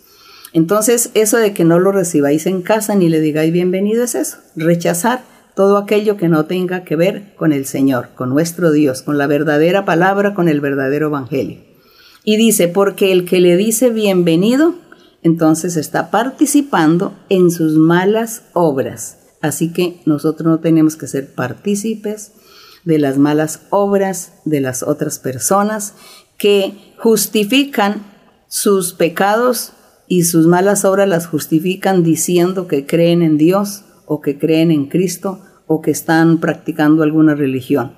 Entonces, 0.52 1.10
eso 1.14 1.36
de 1.36 1.54
que 1.54 1.64
no 1.64 1.78
lo 1.78 1.92
recibáis 1.92 2.46
en 2.46 2.60
casa 2.60 2.96
ni 2.96 3.08
le 3.08 3.20
digáis 3.20 3.52
bienvenido 3.52 4.02
es 4.02 4.16
eso, 4.16 4.38
rechazar 4.56 5.22
todo 5.54 5.76
aquello 5.76 6.16
que 6.16 6.26
no 6.26 6.46
tenga 6.46 6.82
que 6.82 6.96
ver 6.96 7.36
con 7.36 7.52
el 7.52 7.66
Señor, 7.66 8.08
con 8.16 8.30
nuestro 8.30 8.72
Dios, 8.72 9.02
con 9.02 9.16
la 9.16 9.28
verdadera 9.28 9.84
palabra, 9.84 10.34
con 10.34 10.48
el 10.48 10.60
verdadero 10.60 11.06
evangelio. 11.06 11.60
Y 12.24 12.36
dice, 12.36 12.66
porque 12.66 13.12
el 13.12 13.24
que 13.24 13.38
le 13.38 13.56
dice 13.56 13.90
bienvenido 13.90 14.84
entonces 15.26 15.76
está 15.76 16.12
participando 16.12 17.12
en 17.28 17.50
sus 17.50 17.72
malas 17.76 18.42
obras. 18.52 19.18
Así 19.42 19.72
que 19.72 20.00
nosotros 20.06 20.46
no 20.46 20.60
tenemos 20.60 20.94
que 20.94 21.08
ser 21.08 21.34
partícipes 21.34 22.30
de 22.84 23.00
las 23.00 23.18
malas 23.18 23.62
obras 23.70 24.34
de 24.44 24.60
las 24.60 24.84
otras 24.84 25.18
personas 25.18 25.94
que 26.38 26.94
justifican 26.98 28.06
sus 28.46 28.92
pecados 28.92 29.72
y 30.06 30.22
sus 30.22 30.46
malas 30.46 30.84
obras 30.84 31.08
las 31.08 31.26
justifican 31.26 32.04
diciendo 32.04 32.68
que 32.68 32.86
creen 32.86 33.22
en 33.22 33.36
Dios 33.36 33.82
o 34.06 34.20
que 34.20 34.38
creen 34.38 34.70
en 34.70 34.86
Cristo 34.86 35.40
o 35.66 35.82
que 35.82 35.90
están 35.90 36.38
practicando 36.38 37.02
alguna 37.02 37.34
religión. 37.34 37.94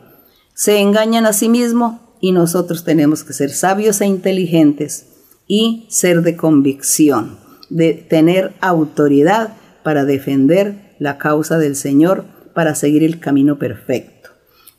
Se 0.55 0.79
engañan 0.79 1.27
a 1.27 1.35
sí 1.35 1.51
mismos 1.51 2.01
y 2.23 2.33
nosotros 2.33 2.85
tenemos 2.85 3.23
que 3.23 3.35
ser 3.35 3.51
sabios 3.51 4.01
e 4.01 4.07
inteligentes 4.07 5.18
y 5.49 5.87
ser 5.89 6.23
de 6.23 6.37
convicción, 6.37 7.39
de 7.71 7.95
tener 7.95 8.53
autoridad 8.61 9.55
para 9.83 10.05
defender 10.05 10.95
la 10.99 11.19
causa 11.19 11.59
del 11.59 11.75
Señor, 11.75 12.25
para 12.55 12.75
seguir 12.75 13.03
el 13.03 13.19
camino 13.19 13.59
perfecto. 13.59 14.31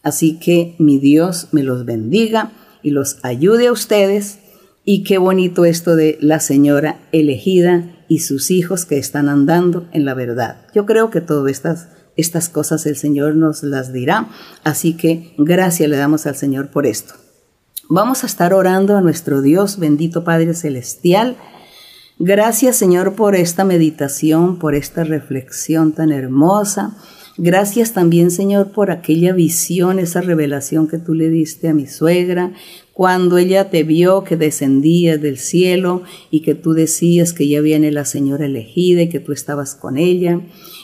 Así 0.03 0.39
que 0.39 0.75
mi 0.79 0.99
Dios 0.99 1.49
me 1.51 1.63
los 1.63 1.85
bendiga 1.85 2.51
y 2.83 2.91
los 2.91 3.17
ayude 3.23 3.67
a 3.67 3.71
ustedes. 3.71 4.39
Y 4.85 5.03
qué 5.03 5.17
bonito 5.17 5.65
esto 5.65 5.95
de 5.95 6.17
la 6.21 6.39
señora 6.39 6.99
elegida 7.11 8.05
y 8.07 8.19
sus 8.19 8.49
hijos 8.49 8.85
que 8.85 8.97
están 8.97 9.29
andando 9.29 9.87
en 9.91 10.05
la 10.05 10.13
verdad. 10.13 10.65
Yo 10.73 10.85
creo 10.85 11.09
que 11.09 11.21
todas 11.21 11.51
estas, 11.51 11.89
estas 12.15 12.49
cosas 12.49 12.85
el 12.85 12.95
Señor 12.95 13.35
nos 13.35 13.61
las 13.63 13.93
dirá. 13.93 14.29
Así 14.63 14.93
que 14.93 15.33
gracias 15.37 15.89
le 15.89 15.97
damos 15.97 16.25
al 16.25 16.35
Señor 16.35 16.69
por 16.69 16.85
esto. 16.85 17.13
Vamos 17.91 18.23
a 18.23 18.27
estar 18.27 18.53
orando 18.53 18.95
a 18.95 19.01
nuestro 19.01 19.41
Dios, 19.41 19.79
bendito 19.79 20.23
Padre 20.23 20.53
Celestial. 20.53 21.37
Gracias 22.19 22.75
Señor 22.75 23.15
por 23.15 23.35
esta 23.35 23.65
meditación, 23.65 24.59
por 24.59 24.75
esta 24.75 25.03
reflexión 25.03 25.93
tan 25.93 26.11
hermosa. 26.11 26.95
Gracias 27.37 27.93
también 27.93 28.29
Señor 28.29 28.73
por 28.73 28.91
aquella 28.91 29.33
visión, 29.33 29.97
esa 29.97 30.21
revelación 30.21 30.87
que 30.87 30.99
tú 30.99 31.15
le 31.15 31.31
diste 31.31 31.67
a 31.67 31.73
mi 31.73 31.87
suegra, 31.87 32.53
cuando 32.93 33.39
ella 33.39 33.71
te 33.71 33.81
vio 33.81 34.23
que 34.23 34.37
descendías 34.37 35.19
del 35.19 35.39
cielo 35.39 36.03
y 36.29 36.41
que 36.41 36.53
tú 36.53 36.73
decías 36.73 37.33
que 37.33 37.47
ya 37.47 37.59
viene 37.59 37.91
la 37.91 38.05
Señora 38.05 38.45
elegida 38.45 39.01
y 39.01 39.09
que 39.09 39.19
tú 39.19 39.31
estabas 39.31 39.73
con 39.73 39.97
ella. 39.97 40.41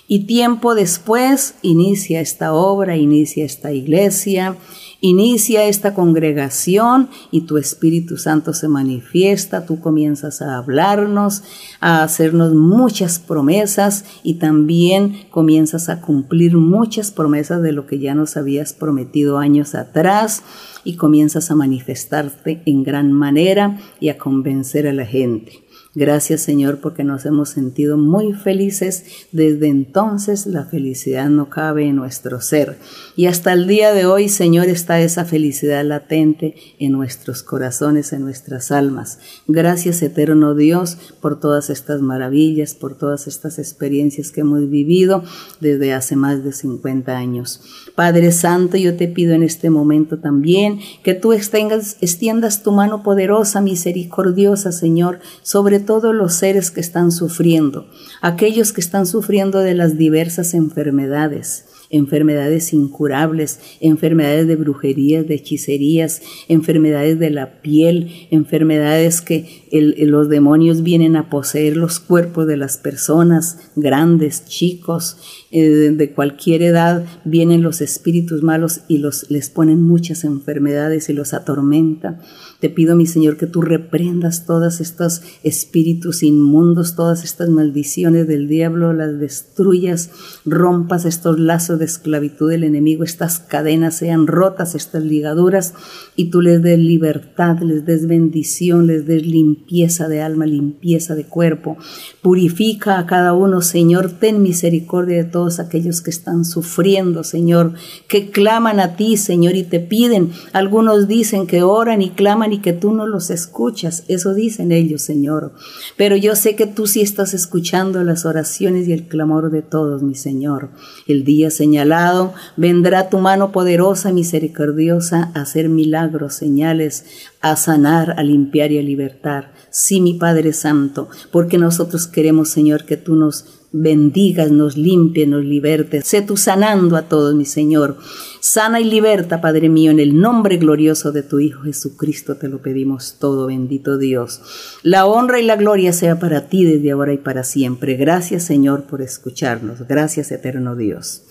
Y 0.08 0.26
tiempo 0.26 0.74
después 0.74 1.54
inicia 1.62 2.20
esta 2.20 2.54
obra, 2.54 2.98
inicia 2.98 3.46
esta 3.46 3.72
iglesia 3.72 4.58
Inicia 5.06 5.66
esta 5.66 5.94
congregación 5.94 7.10
y 7.30 7.42
tu 7.42 7.60
Espíritu 7.60 8.18
Santo 8.18 8.54
se 8.54 8.68
manifiesta, 8.68 9.68
tú 9.68 9.80
comienzas 9.80 10.42
a 10.42 10.58
hablarnos, 10.58 11.44
a 11.80 12.02
hacernos 12.02 12.56
muchas 12.56 13.20
promesas 13.20 14.06
y 14.24 14.40
también 14.40 15.28
comienzas 15.30 15.90
a 15.90 16.02
cumplir 16.02 16.58
muchas 16.58 17.12
promesas 17.12 17.62
de 17.62 17.72
lo 17.72 17.86
que 17.86 18.00
ya 18.00 18.16
nos 18.16 18.36
habías 18.36 18.74
prometido 18.74 19.38
años 19.38 19.76
atrás 19.76 20.42
y 20.84 20.96
comienzas 20.96 21.52
a 21.52 21.56
manifestarte 21.56 22.64
en 22.66 22.82
gran 22.82 23.14
manera 23.14 23.78
y 24.00 24.10
a 24.10 24.18
convencer 24.18 24.88
a 24.88 24.94
la 24.94 25.06
gente. 25.06 25.65
Gracias 25.96 26.42
Señor 26.42 26.80
porque 26.82 27.06
nos 27.06 27.26
hemos 27.26 27.50
sentido 27.50 27.98
muy 27.98 28.34
felices. 28.34 29.06
Desde 29.32 29.68
entonces 29.68 30.46
la 30.46 30.66
felicidad 30.66 31.30
no 31.30 31.50
cabe 31.50 31.88
en 31.88 31.96
nuestro 31.96 32.42
ser. 32.42 32.78
Y 33.16 33.28
hasta 33.28 33.54
el 33.54 33.66
día 33.66 33.94
de 33.94 34.06
hoy 34.06 34.28
Señor 34.28 34.68
está 34.68 35.00
esa 35.00 35.24
felicidad 35.24 35.86
latente 35.86 36.56
en 36.80 36.92
nuestros 36.92 37.44
corazones, 37.44 38.12
en 38.12 38.24
nuestras 38.24 38.74
almas. 38.74 39.20
Gracias 39.48 40.02
eterno 40.02 40.54
Dios 40.54 40.98
por 41.22 41.40
todas 41.40 41.70
estas 41.70 42.02
maravillas, 42.02 42.74
por 42.74 42.98
todas 42.98 43.28
estas 43.28 43.58
experiencias 43.58 44.32
que 44.32 44.42
hemos 44.42 44.70
vivido 44.70 45.24
desde 45.62 45.94
hace 45.94 46.18
más 46.18 46.44
de 46.44 46.52
50 46.52 47.16
años. 47.16 47.62
Padre 47.96 48.34
Santo, 48.34 48.76
yo 48.76 48.98
te 48.98 49.08
pido 49.08 49.34
en 49.34 49.44
este 49.44 49.70
momento 49.70 50.20
también 50.20 50.80
que 51.04 51.14
tú 51.14 51.32
extengas, 51.32 51.96
extiendas 52.02 52.64
tu 52.64 52.74
mano 52.74 53.02
poderosa, 53.02 53.62
misericordiosa, 53.62 54.74
Señor, 54.74 55.20
sobre 55.42 55.85
todos 55.86 56.14
los 56.14 56.34
seres 56.34 56.72
que 56.72 56.82
están 56.82 57.12
sufriendo, 57.12 57.88
aquellos 58.22 58.74
que 58.74 58.82
están 58.82 59.06
sufriendo 59.06 59.60
de 59.60 59.76
las 59.76 59.98
diversas 59.98 60.54
enfermedades 60.54 61.66
enfermedades 61.90 62.74
incurables, 62.74 63.60
enfermedades 63.80 64.48
de 64.48 64.56
brujerías, 64.56 65.28
de 65.28 65.36
hechicerías, 65.36 66.22
enfermedades 66.48 67.20
de 67.20 67.30
la 67.30 67.62
piel, 67.62 68.28
enfermedades 68.32 69.22
que 69.22 69.66
los 69.72 70.30
demonios 70.30 70.84
vienen 70.84 71.16
a 71.16 71.30
poseer 71.30 71.78
los 71.78 72.00
cuerpos 72.00 72.48
de 72.48 72.58
las 72.58 72.78
personas, 72.78 73.60
grandes, 73.76 74.46
chicos, 74.46 75.18
eh, 75.52 75.94
de 75.96 76.12
cualquier 76.12 76.62
edad, 76.64 77.06
vienen 77.24 77.62
los 77.62 77.82
espíritus 77.82 78.42
malos 78.42 78.82
y 78.88 78.98
los, 78.98 79.30
les 79.30 79.50
ponen 79.50 79.82
muchas 79.82 80.24
enfermedades 80.24 81.10
y 81.10 81.14
los 81.14 81.34
atormenta. 81.34 82.20
Te 82.66 82.72
pido, 82.72 82.96
mi 82.96 83.06
Señor, 83.06 83.38
que 83.38 83.46
tú 83.46 83.62
reprendas 83.62 84.48
todos 84.48 84.82
estos 84.82 85.22
espíritus 85.44 86.24
inmundos, 86.24 86.96
todas 86.96 87.24
estas 87.24 87.48
maldiciones 87.48 88.28
del 88.28 88.48
diablo, 88.48 88.92
las 88.92 89.20
destruyas, 89.20 90.10
rompas 90.46 91.06
estos 91.06 91.40
lazos 91.40 91.78
de 91.78 91.86
esclavitud 91.86 92.50
del 92.50 92.64
enemigo, 92.64 93.04
estas 93.04 93.38
cadenas 93.38 93.98
sean 93.98 94.26
rotas, 94.26 94.74
estas 94.74 95.04
ligaduras, 95.04 95.76
y 96.16 96.32
tú 96.32 96.42
les 96.42 96.64
des 96.64 96.80
libertad, 96.80 97.60
les 97.60 97.86
des 97.86 98.08
bendición, 98.08 98.88
les 98.88 99.06
des 99.06 99.24
limpieza 99.24 100.08
de 100.08 100.24
alma, 100.24 100.48
limpieza 100.48 101.14
de 101.14 101.26
cuerpo. 101.26 101.78
Purifica 102.24 102.98
a 102.98 103.06
cada 103.06 103.34
uno, 103.34 103.62
Señor, 103.62 104.10
ten 104.14 104.42
misericordia 104.42 105.18
de 105.18 105.30
todos 105.30 105.60
aquellos 105.60 106.02
que 106.02 106.10
están 106.10 106.46
sufriendo, 106.46 107.24
Señor, 107.24 107.74
que 108.08 108.32
claman 108.32 108.80
a 108.80 108.96
ti, 108.96 109.18
Señor, 109.18 109.56
y 109.56 109.62
te 109.62 109.80
piden. 109.80 110.32
Algunos 110.52 111.08
dicen 111.08 111.46
que 111.46 111.62
oran 111.62 112.02
y 112.02 112.10
claman 112.10 112.55
y 112.56 112.60
que 112.60 112.74
tú 112.74 112.94
no 112.94 113.06
los 113.06 113.30
escuchas. 113.30 114.06
Eso 114.08 114.34
dicen 114.34 114.72
ellos, 114.72 115.02
Señor. 115.02 115.54
Pero 115.98 116.16
yo 116.16 116.36
sé 116.36 116.56
que 116.56 116.66
tú 116.66 116.88
sí 116.88 117.02
estás 117.02 117.34
escuchando 117.34 118.04
las 118.04 118.26
oraciones 118.26 118.88
y 118.88 118.94
el 118.94 119.08
clamor 119.08 119.52
de 119.52 119.62
todos, 119.62 120.04
mi 120.04 120.16
Señor. 120.16 120.70
El 121.06 121.26
día 121.26 121.52
señalado 121.52 122.34
vendrá 122.56 123.10
tu 123.10 123.18
mano 123.18 123.52
poderosa, 123.52 124.14
misericordiosa, 124.14 125.32
a 125.36 125.42
hacer 125.42 125.68
milagros, 125.68 126.34
señales, 126.36 127.06
a 127.42 127.58
sanar, 127.58 128.16
a 128.18 128.24
limpiar 128.24 128.72
y 128.72 128.80
a 128.80 128.82
libertar. 128.82 129.54
Sí, 129.70 130.00
mi 130.00 130.14
Padre 130.14 130.54
Santo, 130.54 131.10
porque 131.32 131.58
nosotros 131.58 132.08
queremos, 132.08 132.50
Señor, 132.50 132.86
que 132.86 132.96
tú 132.96 133.16
nos 133.16 133.65
bendigas, 133.78 134.52
nos 134.52 134.78
limpie, 134.78 135.28
nos 135.28 135.44
liberte. 135.44 136.02
Sé 136.02 136.22
tú 136.22 136.38
sanando 136.38 136.96
a 136.96 137.04
todos, 137.10 137.36
mi 137.36 137.46
Señor. 137.46 137.98
Sana 138.40 138.80
y 138.80 138.86
liberta, 138.86 139.42
Padre 139.42 139.68
mío, 139.70 139.92
en 139.92 140.00
el 140.00 140.20
nombre 140.20 140.58
glorioso 140.58 141.12
de 141.12 141.24
tu 141.24 141.40
Hijo 141.40 141.64
Jesucristo 141.64 142.38
te 142.38 142.48
lo 142.48 142.62
pedimos 142.62 143.18
todo, 143.20 143.48
bendito 143.48 143.98
Dios. 143.98 144.42
La 144.82 145.06
honra 145.06 145.42
y 145.42 145.44
la 145.44 145.58
gloria 145.58 145.92
sea 145.92 146.20
para 146.20 146.48
ti 146.48 146.64
desde 146.64 146.92
ahora 146.92 147.14
y 147.14 147.18
para 147.18 147.44
siempre. 147.44 147.96
Gracias, 147.96 148.44
Señor, 148.44 148.84
por 148.84 149.02
escucharnos. 149.02 149.86
Gracias, 149.88 150.32
eterno 150.32 150.76
Dios. 150.76 151.24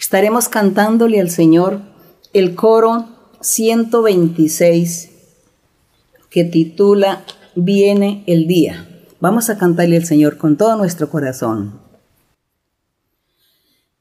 Estaremos 0.00 0.48
cantándole 0.48 1.20
al 1.20 1.28
Señor 1.28 1.80
el 2.32 2.54
coro 2.54 3.08
126 3.40 5.10
que 6.30 6.44
titula 6.44 7.24
Viene 7.56 8.24
el 8.26 8.46
día. 8.46 8.86
Vamos 9.20 9.50
a 9.50 9.58
cantarle 9.58 9.98
al 9.98 10.04
Señor 10.06 10.38
con 10.38 10.56
todo 10.56 10.76
nuestro 10.76 11.10
corazón. 11.10 11.89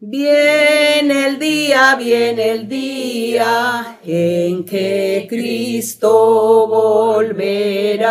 Viene 0.01 1.27
el 1.27 1.37
día, 1.39 1.95
viene 1.95 2.51
el 2.51 2.69
día 2.69 3.99
en 4.01 4.63
que 4.63 5.27
Cristo 5.29 6.67
volverá. 6.69 8.07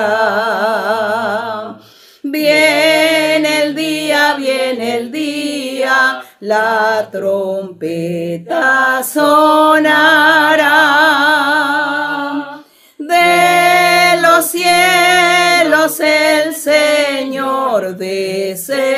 Viene 2.23 3.63
el 3.63 3.75
día, 3.75 4.35
viene 4.35 4.99
el 4.99 5.11
día, 5.11 6.21
la 6.41 7.09
trompeta 7.11 9.03
sonará. 9.03 9.87
De 12.99 14.21
los 14.21 14.45
cielos 14.45 15.99
el 16.01 16.55
Señor 16.55 17.97
descenderá. 17.97 18.89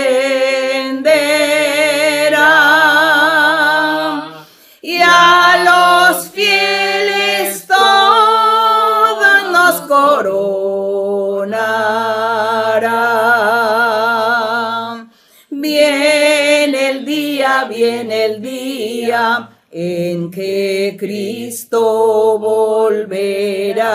Viene 17.64 18.24
el 18.26 18.42
día 18.42 19.50
en 19.70 20.30
que 20.30 20.96
Cristo 20.98 22.38
volverá. 22.38 23.86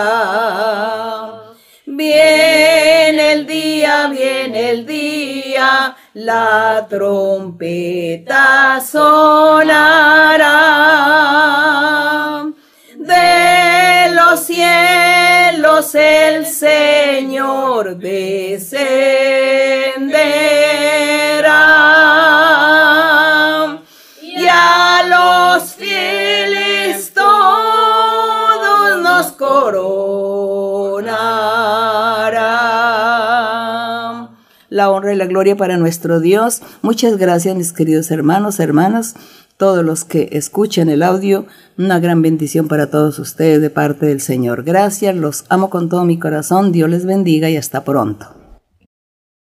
Viene 1.84 3.32
el 3.32 3.46
día, 3.46 4.08
viene 4.08 4.70
el 4.70 4.86
día, 4.86 5.96
la 6.14 6.86
trompeta 6.88 8.80
sonará. 8.80 10.52
De 12.96 14.12
los 14.14 14.40
cielos 14.40 15.94
el 15.94 16.46
Señor 16.46 17.96
descenderá 17.96 19.65
y 35.12 35.16
la 35.16 35.26
gloria 35.26 35.56
para 35.56 35.76
nuestro 35.76 36.20
Dios. 36.20 36.62
Muchas 36.82 37.16
gracias 37.16 37.56
mis 37.56 37.72
queridos 37.72 38.10
hermanos, 38.10 38.60
hermanas, 38.60 39.14
todos 39.56 39.84
los 39.84 40.04
que 40.04 40.28
escuchan 40.32 40.88
el 40.88 41.02
audio. 41.02 41.46
Una 41.78 41.98
gran 41.98 42.22
bendición 42.22 42.68
para 42.68 42.90
todos 42.90 43.18
ustedes 43.18 43.60
de 43.60 43.70
parte 43.70 44.06
del 44.06 44.20
Señor. 44.20 44.62
Gracias, 44.64 45.16
los 45.16 45.44
amo 45.48 45.70
con 45.70 45.88
todo 45.88 46.04
mi 46.04 46.18
corazón. 46.18 46.72
Dios 46.72 46.90
les 46.90 47.06
bendiga 47.06 47.48
y 47.50 47.56
hasta 47.56 47.84
pronto. 47.84 48.35